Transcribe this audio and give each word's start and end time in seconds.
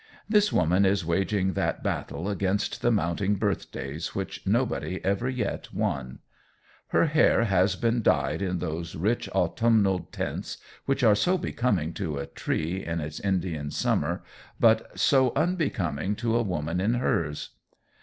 This 0.27 0.51
woman 0.51 0.83
is 0.83 1.05
waging 1.05 1.53
that 1.53 1.83
battle 1.83 2.27
against 2.27 2.81
the 2.81 2.89
mounting 2.89 3.35
birthdays 3.35 4.15
which 4.15 4.41
nobody 4.47 4.99
ever 5.05 5.29
yet 5.29 5.71
won. 5.71 6.17
Her 6.87 7.05
hair 7.05 7.43
has 7.43 7.75
been 7.75 8.01
dyed 8.01 8.41
in 8.41 8.57
those 8.57 8.95
rich 8.95 9.29
autumnal 9.29 10.09
tints 10.11 10.57
which 10.87 11.03
are 11.03 11.13
so 11.13 11.37
becoming 11.37 11.93
to 11.93 12.17
a 12.17 12.25
tree 12.25 12.83
in 12.83 12.99
its 12.99 13.19
Indian 13.19 13.69
summer, 13.69 14.23
but 14.59 14.99
so 14.99 15.33
unbecoming 15.35 16.15
to 16.15 16.35
a 16.35 16.41
woman 16.41 16.81
in 16.81 16.95
hers. 16.95 17.51